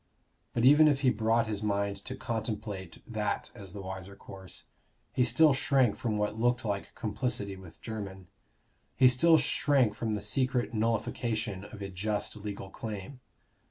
But 0.53 0.65
even 0.65 0.87
if 0.87 1.01
he 1.01 1.11
brought 1.11 1.45
his 1.45 1.61
mind 1.61 1.97
to 2.05 2.15
contemplate 2.15 3.03
that 3.05 3.51
as 3.53 3.71
the 3.71 3.83
wiser 3.83 4.15
course, 4.15 4.63
he 5.13 5.23
still 5.23 5.53
shrank 5.53 5.95
from 5.95 6.17
what 6.17 6.39
looked 6.39 6.65
like 6.65 6.95
complicity 6.95 7.55
with 7.55 7.79
Jermyn; 7.83 8.25
he 8.95 9.07
still 9.07 9.37
shrank 9.37 9.93
from 9.93 10.15
the 10.15 10.21
secret 10.23 10.73
nullification 10.73 11.65
of 11.65 11.83
a 11.83 11.89
just 11.89 12.35
legal 12.35 12.71
claim. 12.71 13.19